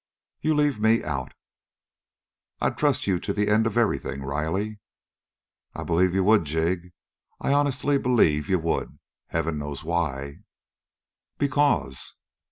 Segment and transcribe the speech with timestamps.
[0.41, 1.35] "You leave me out."
[2.59, 4.79] "I'd trust you to the end of everything, Riley."
[5.75, 6.91] "I b'lieve you would, Jig
[7.39, 8.97] I honest believe you would!
[9.27, 10.39] Heaven knows why."
[11.37, 12.15] "Because."